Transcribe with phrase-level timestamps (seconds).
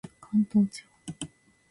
[0.19, 0.89] 関東地方